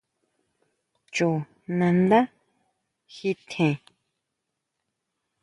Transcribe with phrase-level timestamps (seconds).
[1.13, 1.29] Chú
[1.77, 2.19] nandá
[3.13, 3.75] ji tjen.